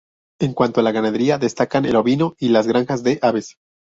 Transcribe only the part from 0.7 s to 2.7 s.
a la ganadería destacan el ovino y las